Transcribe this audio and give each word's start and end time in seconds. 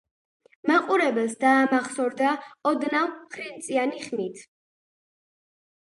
მაყურებელს 0.69 1.35
დაამახსოვრდა 1.43 2.31
ოდნავ 2.71 3.13
ხრინწიანი 3.37 4.05
ხმით. 4.09 4.45